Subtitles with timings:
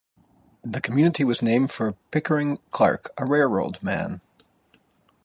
[0.63, 4.19] The community was named for Pickering Clark, a railroad man.